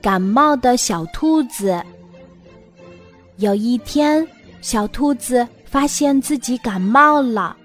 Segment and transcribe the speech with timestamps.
[0.00, 1.82] 感冒的小兔子。
[3.36, 4.26] 有一天，
[4.60, 7.56] 小兔子发现自己感冒了，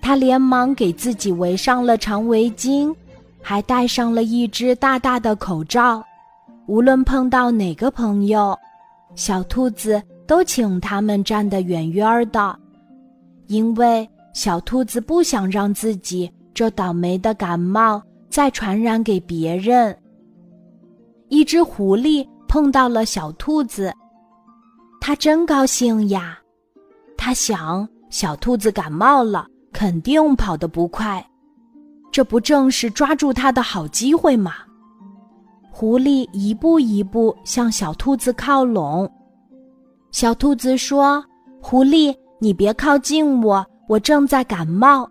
[0.00, 2.94] 它连忙给自己围上了长围巾，
[3.40, 6.04] 还戴上了一只大大的口罩。
[6.66, 8.58] 无论碰到哪个朋友，
[9.14, 12.58] 小兔子都请他们站得远远的，
[13.46, 19.96] 因为小兔子不想让自己这倒霉的感冒再传染给别人。
[21.28, 23.92] 一只狐狸碰到了小兔子，
[25.00, 26.38] 它真高兴呀！
[27.16, 31.24] 它想，小兔子感冒了，肯定跑得不快，
[32.12, 34.52] 这不正是抓住它的好机会吗？
[35.70, 39.10] 狐狸一步一步向小兔子靠拢。
[40.12, 41.24] 小兔子说
[41.60, 45.10] ：“狐狸，你别靠近我，我正在感冒。”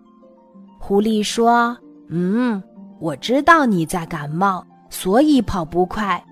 [0.80, 1.76] 狐狸说
[2.08, 2.62] ：“嗯，
[2.98, 4.64] 我知道你在感冒，
[4.94, 6.22] 所以跑不快。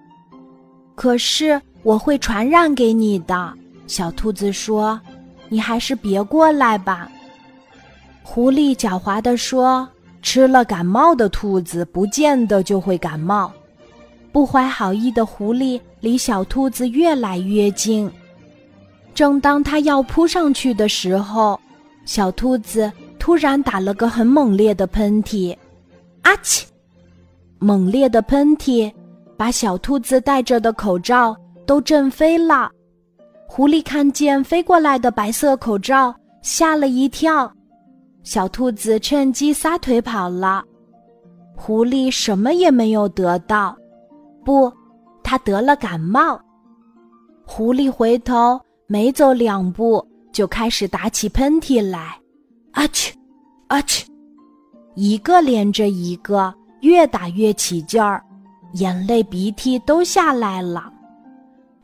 [0.95, 3.53] 可是我会传染给你的。”
[3.89, 4.99] 小兔子说
[5.51, 7.11] ：“你还是别过来吧。”
[8.23, 9.87] 狐狸狡猾地说
[10.23, 13.53] ：“吃了感冒的兔子，不见得就会感冒。”
[14.31, 18.11] 不怀好意的狐狸离小兔子越来越近，
[19.13, 21.61] 正当它要扑上去的时候，
[22.07, 25.55] 小兔子突然打了个很猛烈的喷嚏，
[26.23, 26.65] 啊嚏！
[27.63, 28.93] 猛烈的喷嚏
[29.37, 32.69] 把小兔子戴着的口罩都震飞了。
[33.47, 37.51] 狐狸看见飞过来的白色口罩，吓了一跳，
[38.25, 40.65] 小兔子趁机撒腿跑了。
[41.55, 43.77] 狐狸什么也没有得到。
[44.45, 44.73] 不，
[45.23, 46.41] 他得了感冒。
[47.47, 52.19] 狐狸回头没走两步，就开始打起喷嚏来，
[52.73, 53.13] 啊嚏，
[53.69, 54.05] 啊嚏，
[54.97, 56.53] 一个连着一个，
[56.83, 58.23] 越打越起劲儿，
[58.75, 60.93] 眼泪鼻涕都下来了。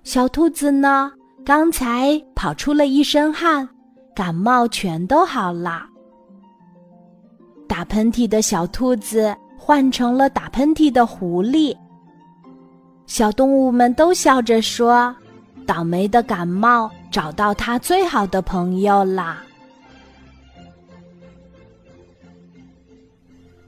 [0.05, 1.11] 小兔子呢，
[1.45, 3.69] 刚才跑出了一身汗，
[4.15, 5.87] 感冒全都好了。
[7.69, 11.77] 打喷嚏的小兔子换成了打喷嚏的狐狸。
[13.07, 15.15] 小动物们都笑着说
[15.67, 19.43] ：“倒霉的感冒找到它最好的朋友啦！”